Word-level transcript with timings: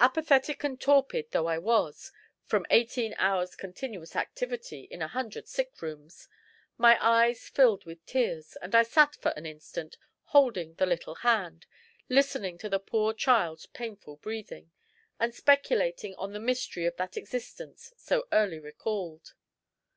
Apathetic 0.00 0.64
and 0.64 0.80
torpid 0.80 1.30
though 1.30 1.46
I 1.46 1.56
was, 1.56 2.10
from 2.46 2.66
eighteen 2.70 3.14
hours' 3.16 3.54
continuous 3.54 4.16
activity 4.16 4.88
in 4.90 5.00
a 5.02 5.06
hundred 5.06 5.44
sickrooms, 5.44 6.26
my 6.76 6.98
eyes 7.00 7.48
filled 7.48 7.84
with 7.84 8.04
tears, 8.04 8.56
and 8.60 8.74
I 8.74 8.82
sat 8.82 9.14
for 9.14 9.28
an 9.36 9.46
instant, 9.46 9.98
holding 10.24 10.74
the 10.74 10.86
little 10.86 11.14
hand, 11.14 11.66
listening 12.08 12.58
to 12.58 12.68
the 12.68 12.80
poor 12.80 13.14
child's 13.14 13.66
painful 13.66 14.16
breathing, 14.16 14.72
and 15.20 15.32
speculating 15.32 16.16
on 16.16 16.32
the 16.32 16.40
mystery 16.40 16.84
of 16.86 16.96
that 16.96 17.16
existence 17.16 17.92
so 17.96 18.26
early 18.32 18.58
recalled. 18.58 19.34